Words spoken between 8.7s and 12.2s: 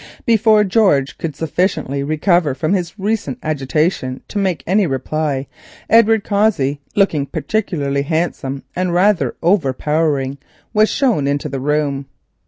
and rather overpowering, was shown into the room.